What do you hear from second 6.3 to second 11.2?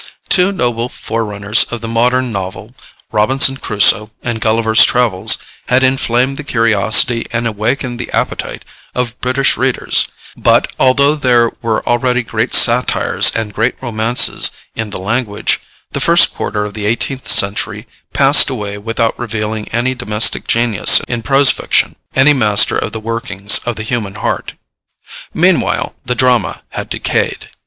the curiosity and awakened the appetite of British readers; but, although